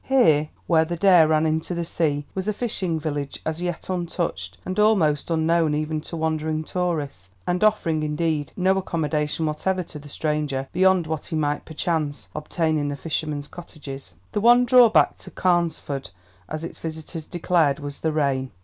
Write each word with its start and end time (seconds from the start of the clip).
Here, 0.03 0.49
where 0.65 0.83
the 0.83 0.95
Dare 0.95 1.27
ran 1.27 1.45
into 1.45 1.75
the 1.75 1.85
sea, 1.85 2.25
was 2.33 2.47
a 2.47 2.53
fishing 2.53 2.99
village 2.99 3.39
as 3.45 3.61
yet 3.61 3.87
untouched, 3.87 4.57
and 4.65 4.79
almost 4.79 5.29
unknown 5.29 5.75
even 5.75 6.01
to 6.01 6.17
wandering 6.17 6.63
tourists, 6.63 7.29
and 7.45 7.63
offering 7.63 8.01
indeed 8.01 8.51
no 8.57 8.75
accommodation 8.79 9.45
whatever 9.45 9.83
to 9.83 9.99
the 9.99 10.09
stranger 10.09 10.67
beyond 10.73 11.05
what 11.05 11.27
he 11.27 11.35
might, 11.35 11.65
perchance, 11.65 12.29
obtain 12.35 12.79
in 12.79 12.87
the 12.87 12.95
fishermen's 12.97 13.47
cottages. 13.47 14.15
The 14.31 14.41
one 14.41 14.65
drawback 14.65 15.17
to 15.17 15.29
Carnesford, 15.29 16.09
as 16.49 16.63
its 16.63 16.79
visitors 16.79 17.27
declared, 17.27 17.77
was 17.77 17.99
the 17.99 18.11
rain. 18.11 18.49